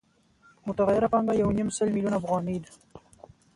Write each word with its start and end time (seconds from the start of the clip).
متغیره 0.67 1.07
پانګه 1.13 1.33
یو 1.35 1.49
نیم 1.57 1.69
سل 1.77 1.87
میلیونه 1.95 2.17
افغانۍ 2.19 2.57
ده 2.63 2.71